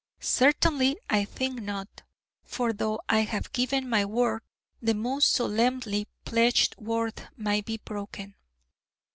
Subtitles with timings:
[0.21, 2.01] Certainly, I think not:
[2.41, 4.41] for though I have given my word,
[4.81, 8.33] the most solemnly pledged word may be broken.